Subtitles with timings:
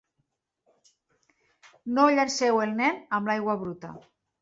[1.99, 3.97] No llanceu el nen amb l'aigua bruta.